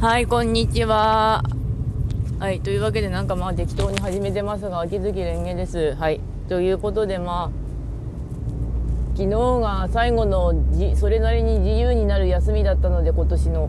[0.00, 1.42] はい、こんにちは。
[2.38, 5.96] はい、というわけで、なんかまあ適当に始めてますが、秋月蓮華です。
[5.96, 13.68] はい、ということで、まあ、昨日が最後のじ、それなりに自由になる休みだったので、今年の。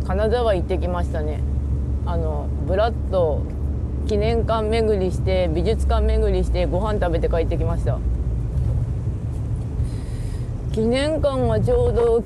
[0.00, 1.40] うん、金沢行ってきましたね。
[2.06, 3.42] あの、ブラッと
[4.06, 7.98] 記念館巡りして、美術館巡りして、ご飯食べて帰ってきました。
[10.70, 12.22] 記念館はちょうど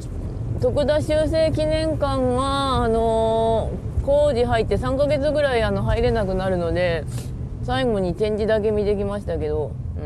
[0.64, 7.04] 徳田修正記念館が、あのー工事入って3ヶ月ぐらいあの入れなくなるので
[7.62, 10.00] 最後に展示だけ見てきましたけど、う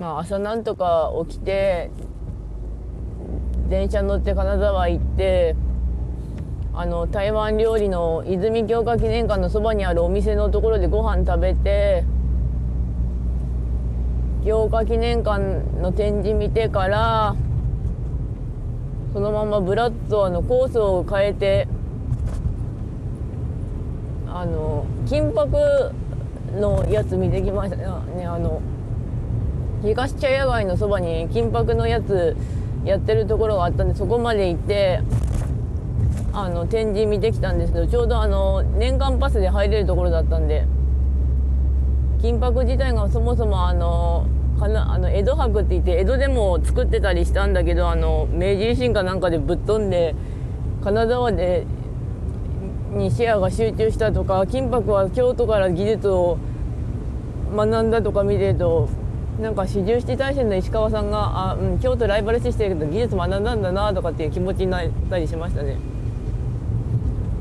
[0.00, 1.90] ん、まあ朝なんとか起きて
[3.68, 5.54] 電車乗って金沢行って
[6.72, 12.04] あの台湾料理の泉鏡花記念館のそばにあるお店のところでご飯食べて
[14.42, 15.38] 鏡花記念館
[15.82, 17.36] の展示見てから
[19.12, 21.68] そのままブラッとあのコースを変えて
[24.26, 25.92] あの金箔
[26.58, 27.76] のやつ見てきました。
[27.76, 28.62] ねあの
[29.82, 32.36] 東茶屋街のそばに金箔のやつ
[32.84, 35.00] やってるところがあったんでそこまで行って
[36.32, 40.66] あの展示見てきたんですけどちょうどあの年間パスで入れるところだったんで
[42.20, 44.26] 金箔自体がそもそもあの
[44.62, 44.92] かな？
[44.92, 50.14] あの江戸博って言って江戸でも作ってたりしたんだけどあの明治維新かなんかでぶっ飛んで
[50.82, 51.66] 金沢で
[52.92, 56.38] にシェアが集中したとか金箔は京都から技術を
[57.54, 58.88] 学んだとか見てると
[59.40, 65.78] なんか四十七大戦の石川さんがあ、うん、京都ライバル視してるけど技術学んだんだなとかっていう気持ちになったりしましたね。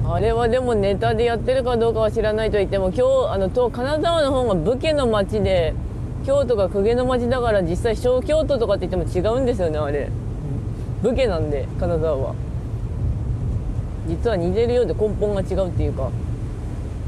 [0.08, 2.96] あれはでもネタでやってるかどうかは知らないと言っても今
[3.28, 5.74] 日あのと金沢の方が武家の町で
[6.26, 10.10] 京都が公家の町だから実際小京都とかって言っても違うんですよねあれ。
[11.02, 12.36] 武家なんで金沢は。
[14.08, 16.10] 実は似てるようで根本が違うっていうか。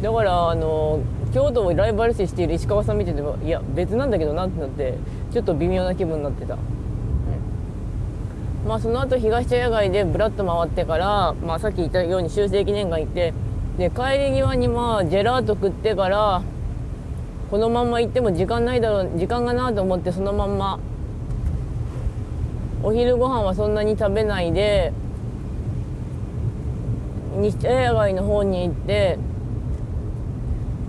[0.04, 1.00] だからあの
[1.34, 4.96] 京都をライバル視している石川さん見ててもいや別なんだけどなってなって
[5.32, 6.60] ちょっと微妙な気分になってた、うん、
[8.68, 13.34] まあその後東茶屋街でブラッと回ってから、まあ、さっき言ったように修正記念館行って
[13.78, 16.44] で帰り際にまあジェラート食ってから
[17.54, 20.80] このまま行っても時間ないだろう時間がなと思ってそのまんま。
[22.82, 24.92] お昼ご飯はそんなに食べないで
[27.38, 29.20] 西茶屋街の方に行って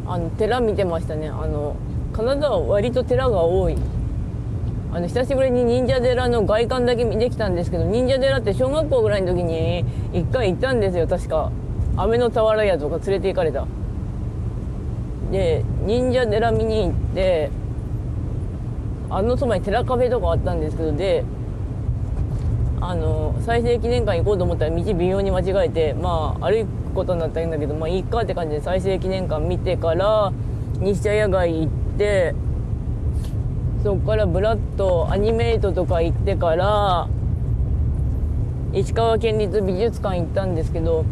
[0.06, 1.28] あの寺見てましたね。
[1.28, 1.76] あの
[2.14, 3.76] 金沢は割と寺が多い。
[4.94, 11.52] あの久しぶりに忍者寺の外観だけ見てきたんですけど忍者寺って小学校ぐらいの時に一回行ったんですよ確か。
[11.98, 13.66] 飴の俵屋とか連れて行かれた。
[15.30, 17.50] で忍者寺見に行って
[19.10, 21.24] あのそばに寺カフェとかあったんですけどで
[22.80, 30.32] あの再生記念館行こうと思ったら道微妙に間違えてまあ歩くことになったんだけどまあいいかって感じで再生記念館見てから
[30.80, 32.34] 西茶屋街行って
[33.82, 37.08] そこからブラッとアニメイトとか行ってから
[38.72, 41.04] 石川県立美術館行ったんですけど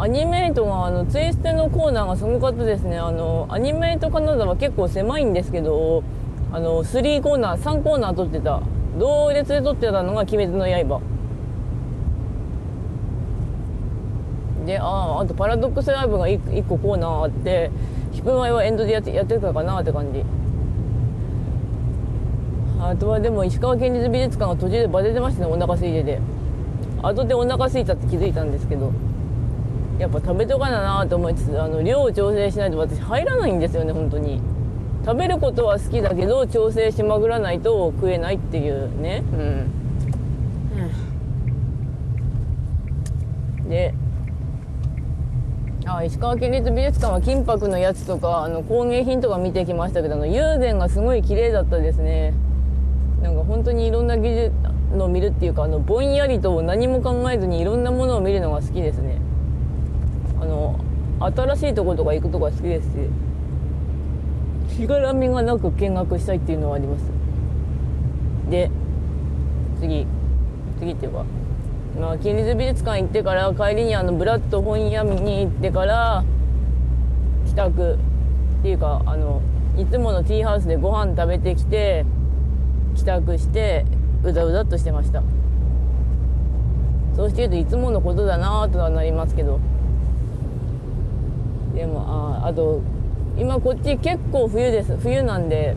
[0.00, 2.98] アニメイトがあのツイステのコーナーがすごかったですね。
[2.98, 6.04] あのアニメイト金沢結構狭いんですけど
[6.52, 8.62] あの3コーナー3コーナー撮ってた。
[8.98, 11.00] 同列で撮ってたのが「鬼滅の刃」
[14.66, 17.70] でああとパラドックスライブが 1, 1個コーナーあって
[18.12, 20.24] 引く前はエンドでやってやってたかなって感じ。
[22.80, 26.20] あとはでも石川県立美術館が途中でバテてましたねお腹空いてて。
[27.02, 28.92] 後でお腹空いたって気づいたんですけど。
[29.98, 34.40] やっぱ食べとかななと思いつつあの量を調整しないと私入らないんですよね本当に。
[35.04, 39.24] 食べることは好きだけど調整しまぐらないと食えないっていうね。
[39.32, 39.70] うん。
[43.68, 43.94] で
[45.86, 52.34] あ石川県立美術館は金箔のやつとかあの工芸品とか見てきましたけどあの友禅がすごい綺麗だったですね。
[53.22, 54.52] なんか本当にいろんな技術
[54.94, 59.18] のを見るっていうかあのぼんやりと何も考えずにいろんなものを見るのが好きですね
[61.20, 62.88] 新しいとことか行くとか好きです
[64.70, 67.04] ししがらみがなく見学したいっていうのはあります。
[68.50, 68.70] で
[69.80, 70.06] 次
[70.78, 71.24] 次っていうか
[71.98, 76.22] まあ、県立美術館行ってから帰りにあのブラッド本屋に行ってから
[77.46, 79.42] 帰宅っていうかあの
[79.76, 82.04] いつものティーハウスでご飯食べてきて
[82.94, 83.84] 帰宅して
[84.22, 85.22] うだうだっとしてました。
[87.16, 89.58] そうしてるといつものことだなとはなりますけど。
[91.78, 92.82] でもああと
[93.38, 94.96] 今こっち結構冬です。
[94.96, 95.76] 冬なんで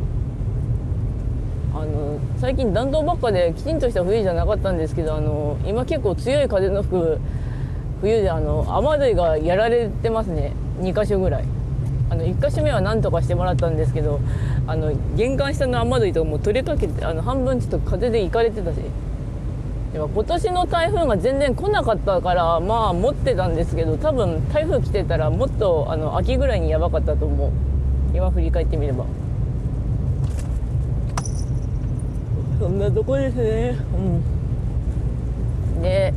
[1.75, 7.19] あの最近暖冬ばっかできちんとした冬じゃなかったんですけどあの今結構強い風の吹く
[8.01, 10.53] 冬であの雨どいがやられてますね。
[10.79, 11.45] 2箇所ぐらい。
[12.09, 14.19] あの1箇所目は何とかしてもらったんですけど
[14.67, 18.77] あの玄関下の雨どいとかもう取れかけてあの半分ちょっと風でいかれてたし。
[19.93, 27.51] でも今年の台風が全然来なかったからまあ持ってたんですけど多分台風来てたらもっとあの秋ぐらいにやばかったと思う。
[28.13, 29.05] 今振り返ってみれば。
[32.59, 33.75] そんなとこですね。
[35.75, 35.81] うん。
[35.81, 36.13] で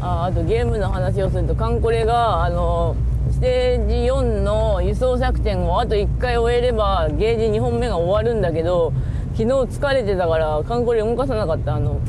[0.00, 2.94] ああとゲームの話をするとカンコレがあの
[3.32, 8.92] ステージ4の輸送作戦をあと1回終えればゲージ2本目が終わるんだけど
[9.36, 11.74] 昨日疲れてたからカンコレ動かさなかった。
[11.74, 12.00] あの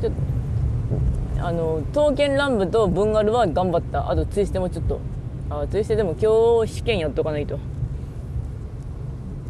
[0.00, 4.08] ちょっとあの刀剣乱舞とブンガルは頑張った。
[4.08, 5.00] あとツイステもちょっと。
[5.50, 7.58] あツイステでも今日試験やっとかないと。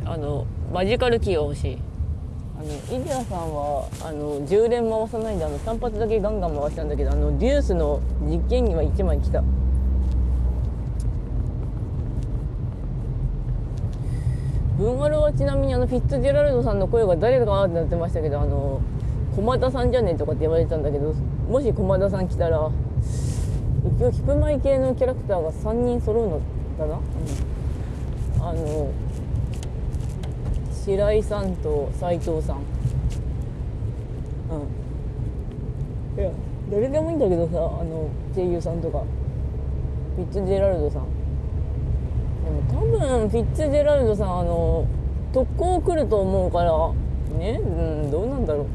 [0.07, 1.79] あのマジカルキーが欲しい。
[2.59, 9.45] あのイデアさんはあの10連回さないんであの単発だけガンガン回したんだけどあのデュースの実験には1枚来た。
[14.81, 18.81] ブンガルはちなみにあのフィッツジェラルドさんの声が誰かなってなってましたけどあの
[19.37, 22.71] 駒田さんじゃねえとかって言われてたんだけどもし駒田さん来たら
[23.99, 26.41] 一応ヒプマイ系のキャラクターが3人揃うの
[26.79, 28.91] だな、うん、あの
[30.73, 32.57] 白井さんと斉藤さん。
[32.57, 32.61] う
[36.17, 36.21] ん。
[36.23, 36.31] いや
[36.73, 39.05] 誰でもいいんだけどさあの声優さんとか
[40.17, 41.20] フィッツジェラルドさん。
[42.51, 44.87] も多分フィッツジェラルドさんあの
[45.33, 46.73] 特攻来ると思うから
[47.39, 47.61] ね？
[47.63, 47.65] う
[48.09, 48.67] んどうなんだろう。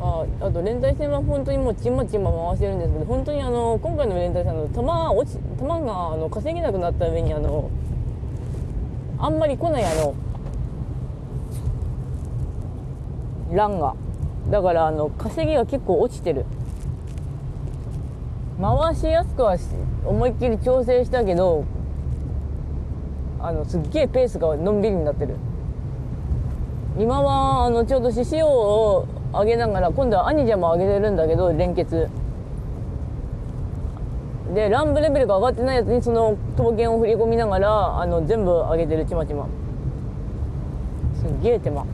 [0.00, 7.68] ああと連帯戦は本当にもうちまちま回してるんですけど本当にあの今回の連帯戦の弾落ち弾があの稼げなくなった上にあの
[9.18, 10.14] あんまり来ないあの
[13.52, 13.96] 欄が
[14.50, 16.44] だからあの稼ぎが結構落ちてる。
[18.60, 19.56] 回しやすくは
[20.04, 21.64] 思いっきり調整したけど
[23.40, 25.36] あのすっげえペースがのんびりになってる。
[26.98, 32.08] 今はあのちょうど獅子王を上げながら今度は兄者も上げてるんだけど連結。
[34.52, 39.46] で乱舞レベルが上がってないやつにその刀剣を振り込みながらあの全部上げてるちまちま。
[41.14, 41.84] すっげえ手間。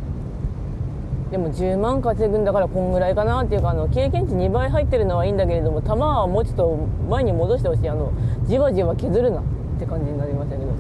[1.35, 6.77] でも10万稼ぐんだからこんぐらいかなっていうかあの経験値2倍入ってるのはいいんだけれども弾はもうちょっと
[7.11, 7.89] 前に戻してほしい。
[7.89, 8.13] あの
[8.47, 9.45] じわじわ削るなっ
[9.81, 10.71] て感じになりましたけど。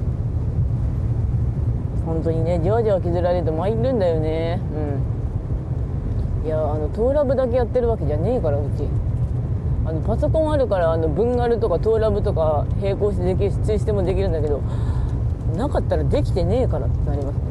[2.06, 4.60] 本当にねじわじわ削られると参るんだよね。
[6.42, 6.46] うん。
[6.46, 8.86] いやあのトーラブだけやってるわけじゃねえからうち。
[9.86, 14.62] あのパソコンあるからあのブンガルとかトーラブとか並行してできるしツイステもできるんだけど
[15.56, 17.42] なかったらできてねえからってなりますね。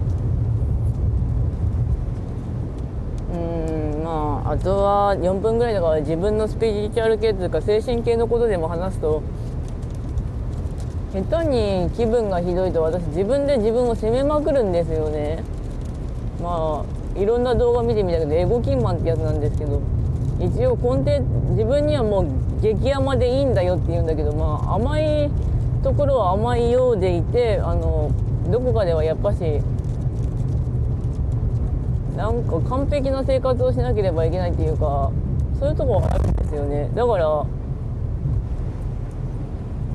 [3.34, 9.24] うんまああとは4分ぐらいだから自分のスピリチュアル系というか精神系のことでも話すと
[11.14, 15.44] 下手に気分がひどいと私自分で自分を責めまくるんですよね。
[16.42, 16.84] ま
[17.16, 19.82] あいろんな動画見てみたけどエゴキンマンってやつなんですけど
[20.40, 21.22] 一応根底
[21.52, 22.28] 自分にはもう
[22.62, 25.30] 激甘でいいんだよって言うんだけどまあ甘い
[25.84, 28.10] ところは甘いようでいてあの
[28.50, 29.62] どこかではやっぱし
[32.16, 35.12] なんか完璧な生活をしなければいけないっていうか
[35.60, 36.90] そういうとこはあるんですよね。
[36.94, 37.46] だから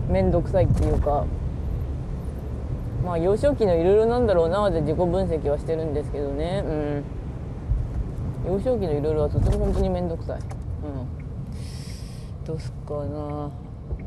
[0.08, 1.26] 面倒くさいっていうか
[3.04, 6.62] まあ幼少期のいろいろなんだろうなって自己分析はしてるんですけどね。
[6.66, 7.04] うん。
[8.46, 10.38] 幼少期のいろいろはとても本当に面倒くさい。
[10.38, 10.44] うん。
[12.44, 13.50] どうすっかな。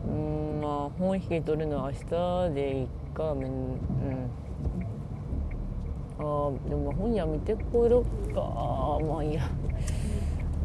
[0.07, 3.33] うんまあ本引き取るのは明日でいいか。
[3.33, 3.77] めんうん。
[6.21, 8.41] あでも本屋見てこようか。
[9.07, 9.43] まあいいや。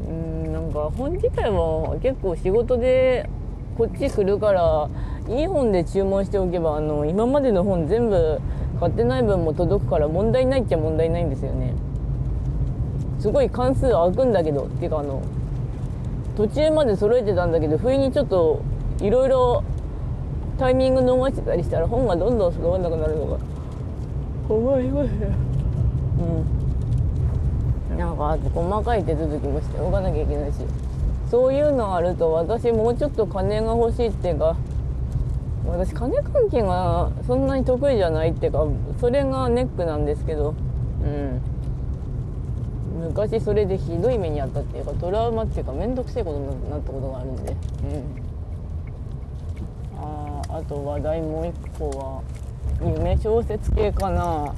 [0.09, 3.29] うんなんか本自体は結構仕事で
[3.77, 4.89] こっち来るから
[5.29, 8.41] いい本で注文しておけばあの今までの本全部
[8.79, 11.75] 買ってない分も届くから問題ないっちゃ問題ないんですよね。
[13.19, 15.23] すごい関数空くんだけどっていうかあの
[16.37, 18.61] 途中まで揃えてたんだけど不意にちょっと
[19.01, 19.65] いろいろ
[20.59, 23.39] タイミング逃してたりしたら本がどんどん揃わなくなるのが。
[24.47, 25.09] 怖いわよ
[26.19, 27.99] うん。
[27.99, 30.57] なんかあと細かい手続きもしておかなきゃいけないし。
[31.31, 34.57] そういうのあると私もうちょっと金が欲しいっていうか
[35.67, 38.65] 私金関係がそんなに得意じゃないっていうか
[39.01, 40.55] それがネックなんですけど。
[41.03, 41.43] うん。
[43.09, 47.53] 昔それでひどい目にあったっていうかトラウマっていうか面倒くせえことになったことがあるんで。
[47.53, 47.57] うん。
[49.99, 52.23] ああと話題もう一個は
[52.81, 54.53] 夢小説系かな。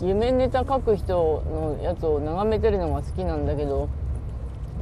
[0.00, 3.88] 夢ネタ書く人のやつを眺めてるのが好きなんだけど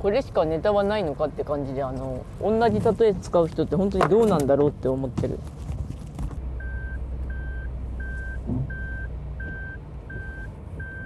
[0.02, 5.38] これしかネタはないのかって感じであの同じ例え使う人って本当にどうなんだろうって思ってる。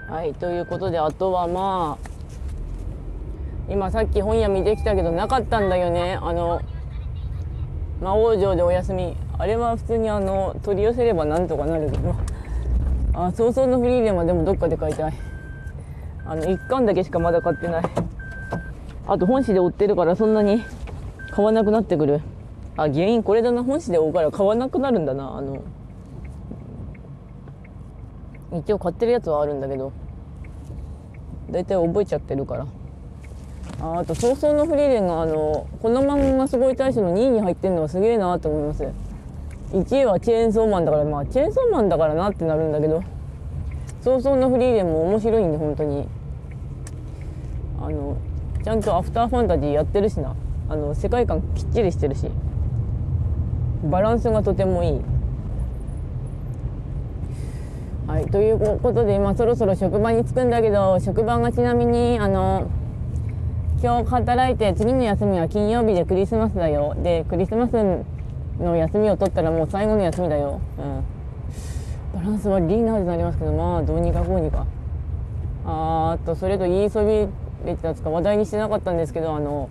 [0.09, 2.09] はいということであとはまあ
[3.69, 6.19] 今さっき本屋見てきたけどなかったんだよね。
[6.23, 6.61] あの
[8.01, 9.17] 魔王城でお休み。
[9.37, 11.91] あれは普通にあの取り寄せればなんとかなる。
[11.91, 12.15] けど
[13.17, 15.13] あ早々のフリーレンはでもどっかで買いたい。
[16.27, 17.85] あの1巻だけしかまだ買ってない。
[19.07, 20.65] あと本誌で売ってるからそんなに
[21.31, 22.21] 買わなくなってくる。
[22.77, 23.63] あ原因これだな。
[23.63, 25.37] 本誌で追うから買わなくなるんだな。
[25.37, 25.63] あの
[28.53, 29.93] 一応買ってるやつはあるんだけど。
[31.51, 32.67] 大体覚えちゃってるから。
[33.81, 38.85] ああと早々のフリーレンがあのこの漫画がすごい大使の2位に入ってるのはすげえなと思います。
[39.75, 43.03] 1位はチェーンソーマンだからまあチェーンソーマンだからなってなるんだけど
[44.03, 46.07] 早々のフリーレンも面白いんで本当に
[47.81, 48.17] あの
[48.63, 50.37] ちゃんとアフターファンタジーやってるしな
[50.69, 52.31] あの世界観きっちりしてるし
[53.91, 55.01] バランスがとてもいい
[58.07, 62.71] はいということで今そろそろ職場に着くんだけど職場がちなみにあの
[63.83, 67.73] 今日働いて次の休みは金曜日でクリスマスだよでクリスマス
[68.59, 74.67] の休みを取ったらもう最後の休みだよ、うん、バランス悪いなってなりますけどまあどうにかこうにか。
[75.67, 77.27] あーとそれと言いそび
[77.65, 79.71] れてたつか話題にしてなかったんですけどあの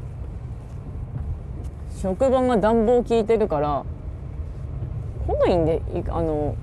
[2.01, 3.85] 職場が暖房効いてるから
[5.27, 6.55] 来ないんであの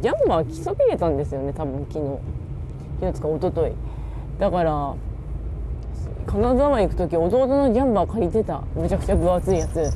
[0.00, 2.18] ジャンバー着そびれたんですよね多分昨日。
[3.00, 3.74] 昨日つか一昨日。
[4.38, 4.94] だから
[6.26, 8.62] 金沢行く時弟のジャンバー借りてた。
[8.74, 9.92] むちゃくちゃ分厚いやつ。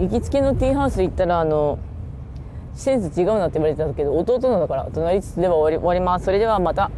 [0.00, 1.78] 行きつけのティーハウス行ったらあの
[2.74, 6.24] センス違うなって言われてたけど弟のだから隣つつでは終わり終わります。
[6.24, 6.90] それではまた。